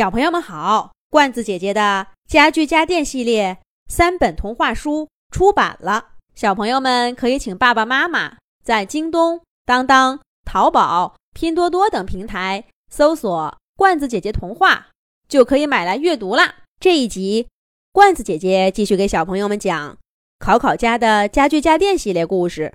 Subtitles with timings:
[0.00, 14.88] 小朋友们好，罐子姐姐的家具家电系列三本童话书出版了，小朋友们可以请爸爸妈妈在京东、当当、淘宝、拼多多等平台搜索“罐子姐姐童话”，
[15.28, 16.54] 就可以买来阅读啦。
[16.80, 17.48] 这一集，
[17.92, 19.98] 罐子姐姐继续给小朋友们讲
[20.38, 22.74] 考考家的家具家电系列故事，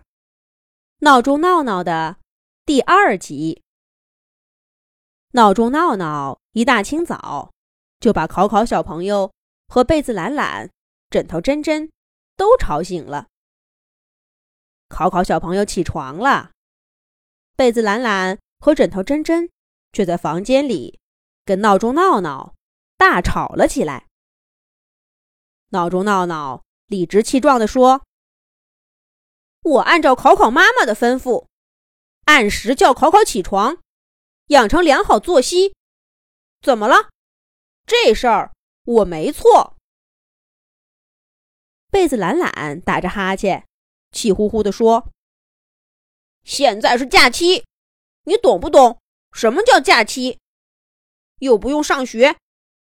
[1.00, 2.18] 闹钟闹闹的
[2.68, 3.64] 第二集。
[5.36, 7.52] 闹钟闹闹一大清早
[8.00, 9.34] 就把考考小朋友
[9.68, 10.72] 和被子懒懒、
[11.10, 11.92] 枕头真真
[12.38, 13.28] 都吵醒了。
[14.88, 16.52] 考考小朋友起床了，
[17.58, 19.50] 被子懒懒和枕头真真
[19.92, 21.02] 却在房间里
[21.44, 22.56] 跟闹钟闹闹
[22.96, 24.08] 大吵了起来。
[25.72, 28.06] 闹钟闹闹理直气壮地说
[29.64, 31.48] ：“我按照考考妈妈的吩咐，
[32.24, 33.80] 按时叫考考起床。”
[34.48, 35.74] 养成良好作息，
[36.62, 37.10] 怎么了？
[37.88, 39.76] 这事儿我没错。
[41.90, 43.66] 被子懒懒打着哈欠，
[44.12, 45.12] 气呼呼地说
[46.46, 47.66] ：“现在是假期，
[48.26, 50.38] 你懂不懂什么叫假期？
[51.40, 52.38] 又不用上学，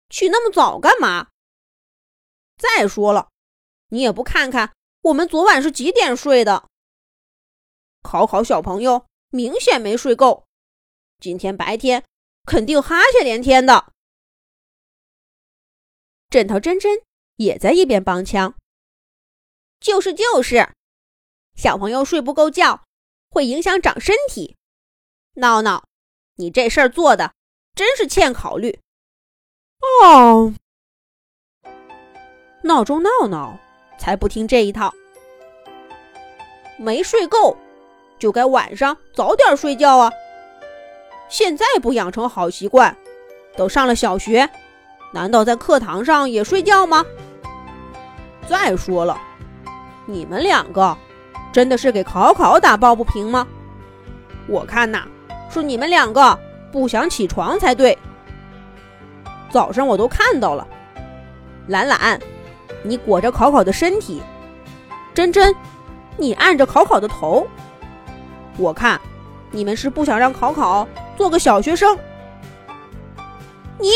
[0.08, 1.28] 起那么早干嘛？
[2.56, 3.28] 再说了，
[3.89, 6.69] 你也不看看我们昨晚是几点睡的？
[8.02, 10.47] 考考小朋友明显没睡够。”
[11.20, 12.02] 今天白天
[12.46, 13.92] 肯定哈欠连天的，
[16.30, 17.02] 枕头真真
[17.36, 18.54] 也在一边帮腔。
[19.78, 20.70] 就是就是，
[21.54, 22.84] 小朋友睡不够觉
[23.28, 24.56] 会影响长身体。
[25.34, 25.84] 闹闹，
[26.36, 27.34] 你这事儿做的
[27.74, 28.80] 真是欠考虑。
[30.02, 30.55] 哦，
[32.62, 33.58] 闹钟闹闹
[33.98, 34.92] 才不听这一套，
[36.78, 37.56] 没睡够
[38.18, 40.10] 就该晚上早点睡觉啊。
[41.31, 42.95] 现在不养成好习惯，
[43.56, 44.50] 都上了小学，
[45.12, 47.06] 难道在课堂上也睡觉吗？
[48.48, 49.17] 再说了，
[50.06, 50.97] 你们两个
[51.53, 53.46] 真的是给考考打抱不平吗？
[54.48, 55.05] 我看呐，
[55.48, 56.36] 是你们两个
[56.73, 57.96] 不想起床才对。
[59.51, 60.67] 早上我都看到了，
[61.69, 62.19] 懒懒，
[62.83, 64.20] 你裹着考考的身体；
[65.14, 65.55] 真真，
[66.17, 67.46] 你按着考考的头。
[68.57, 69.01] 我看
[69.52, 70.89] 你们是不想让考考。
[71.20, 71.98] 做个小学生，
[73.79, 73.91] 你，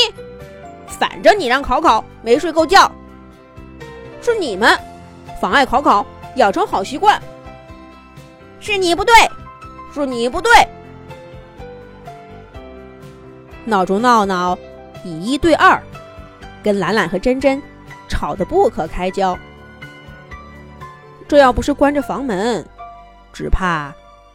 [0.87, 2.93] 反正你让考考没睡够觉，
[4.21, 4.79] 是你们
[5.41, 6.05] 妨碍考考
[6.37, 7.19] 养成好习惯，
[8.61, 9.15] 是你不对，
[9.95, 10.53] 是你不对。
[13.65, 14.55] 闹钟闹闹
[15.03, 15.83] 以一对二，
[16.63, 17.63] 跟懒懒和珍珍
[18.07, 19.35] 吵得不可开交。
[21.27, 22.63] 这要不是关着房门，
[23.33, 23.91] 只怕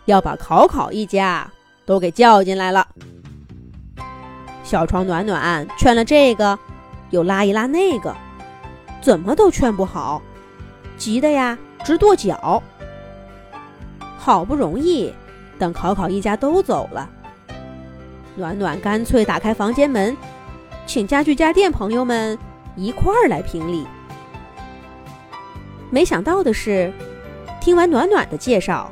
[0.06, 1.48] 要把考考一家。
[1.90, 2.88] 都给叫进来了。
[4.64, 6.60] 小床暖暖劝了这个，
[7.10, 8.16] 又拉一拉那个，
[9.02, 10.22] 怎么都劝不好，
[11.00, 12.62] 急得呀直跺脚。
[14.20, 15.12] 好不容易
[15.58, 17.10] 等考考一家都走了，
[18.36, 20.16] 暖暖干脆打开房间门，
[20.86, 22.38] 请家具家电朋友们
[22.76, 23.88] 一块儿来评理。
[25.90, 26.94] 没想到的是，
[27.60, 28.92] 听完暖暖的介绍，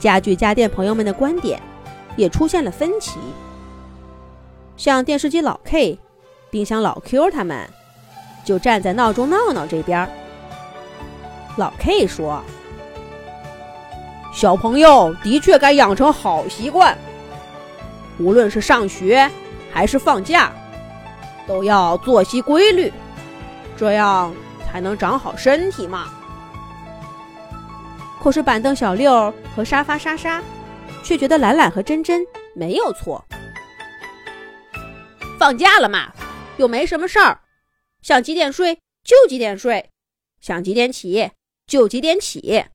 [0.00, 1.60] 家具家电朋友们的观点。
[2.16, 3.18] 也出现了分歧，
[4.76, 5.98] 像电视机老 K、
[6.50, 7.68] 冰箱老 Q 他们
[8.44, 10.08] 就站在闹钟闹闹这边。
[11.56, 12.42] 老 K 说
[14.32, 16.96] ：“小朋友的确该养成好习惯，
[18.18, 19.30] 无论是上学
[19.70, 20.52] 还是放假，
[21.46, 22.92] 都要作息规律，
[23.76, 24.32] 这样
[24.66, 26.06] 才能长好身体嘛。”
[28.22, 30.42] 可是板凳小六和沙发莎莎。
[31.02, 32.24] 却觉得懒懒和珍珍
[32.54, 33.24] 没有错。
[35.38, 36.12] 放假了嘛，
[36.58, 37.42] 又没什么事儿，
[38.00, 39.90] 想几点睡就几点睡，
[40.40, 41.32] 想几点起
[41.66, 42.66] 就几点起，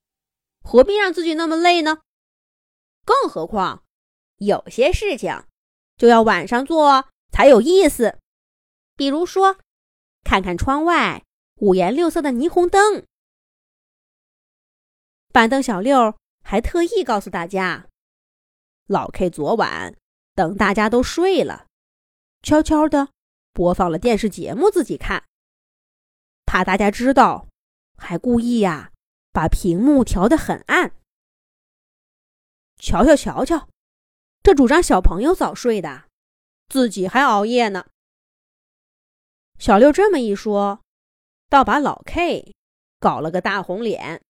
[0.63, 1.99] 何必让自己那么累呢？
[3.05, 3.83] 更何况，
[4.37, 5.45] 有些事情
[5.95, 8.19] 就要晚上做才有意思，
[8.97, 9.57] 比如说，
[10.23, 11.23] 看看窗外
[11.61, 13.05] 五颜六色的霓虹灯。
[15.31, 17.87] 板凳小六还特意告诉大家。
[18.87, 19.97] 老 K 昨晚
[20.33, 21.67] 等大家都睡了，
[22.41, 23.09] 悄悄的
[23.51, 25.25] 播放了电视节目自己看，
[26.45, 27.49] 怕大家知道，
[27.97, 28.93] 还故意呀
[29.33, 30.93] 把屏幕调得很暗。
[32.77, 33.67] 瞧瞧瞧瞧，
[34.41, 36.05] 这主张小朋友早睡的，
[36.69, 37.87] 自己还熬夜呢。
[39.59, 40.79] 小六这么一说，
[41.49, 42.55] 倒把老 K
[43.01, 44.23] 搞了个大红脸，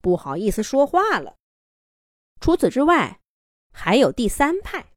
[0.00, 1.36] 不好意思说话了。
[2.40, 3.20] 除此之外。
[3.80, 4.92] 还有第三派，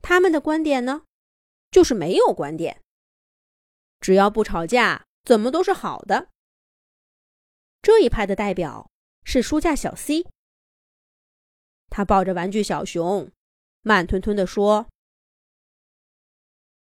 [0.00, 1.02] 他们的观点呢，
[1.72, 2.80] 就是没有观点。
[4.00, 6.30] 只要不吵架，怎么都是好的。
[7.82, 8.88] 这一派的代表
[9.24, 10.28] 是书架小 C，
[11.90, 13.32] 他抱着玩具小熊，
[13.82, 14.88] 慢吞吞地说：“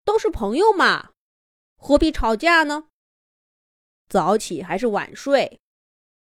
[0.03, 1.11] 都是朋友嘛，
[1.77, 2.89] 何必吵架呢？
[4.09, 5.61] 早起还是晚睡，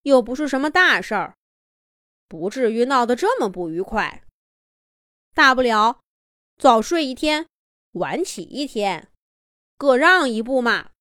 [0.03, 1.37] 又不是什么大事儿，
[2.33, 4.25] 不至于闹得这么不愉快。
[5.35, 6.01] 大不了
[6.57, 7.47] 早睡一天，
[7.93, 9.11] 晚起一天。”
[9.77, 10.93] 各让一步嘛！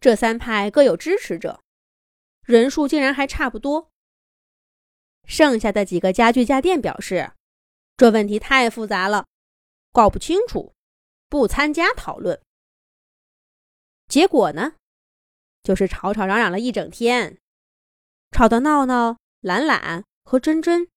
[0.00, 1.62] 这三派各有支持者，
[2.44, 3.90] 人数竟然还差不多。
[5.24, 7.32] 剩下的几个家具家电表示，
[7.96, 9.26] 这问题太复杂了，
[9.92, 10.74] 搞不清楚，
[11.28, 12.40] 不参加讨论。
[14.06, 14.74] 结果呢，
[15.62, 17.40] 就是吵吵嚷嚷了一整天，
[18.30, 20.88] 吵得闹闹、懒懒和真真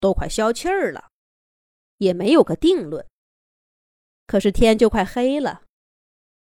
[0.00, 1.10] 都快消气儿了，
[1.98, 3.06] 也没有个定论。
[4.26, 5.62] 可是天就快黑了，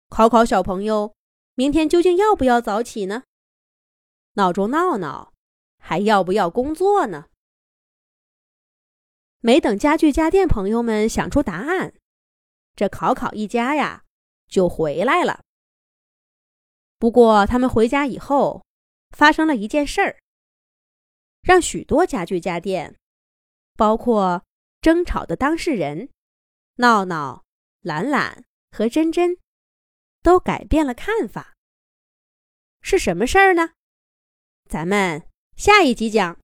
[0.08, 1.14] 考考小朋友，
[1.54, 3.24] 明天究竟要不要早起呢？
[4.34, 5.32] 闹钟闹闹，
[5.78, 7.26] 还要不要工作呢？
[9.40, 11.94] 没等家具家电朋友们想出答案，
[12.74, 14.04] 这考考一家呀
[14.48, 15.42] 就回来了。
[16.98, 18.64] 不过他们回家以后，
[19.10, 20.18] 发生了一件事儿，
[21.46, 22.96] 让许多家具家电，
[23.76, 24.44] 包括
[24.81, 26.10] 争吵的当事人，
[26.78, 27.44] 闹闹。
[27.82, 29.38] 懒懒和真真
[30.20, 31.54] 都改变了看法，
[32.81, 33.75] 是什么事儿呢？
[34.69, 36.34] 咱们下一集讲。